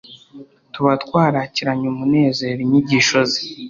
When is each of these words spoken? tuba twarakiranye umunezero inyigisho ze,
tuba 0.73 0.91
twarakiranye 1.03 1.85
umunezero 1.93 2.59
inyigisho 2.65 3.19
ze, 3.31 3.41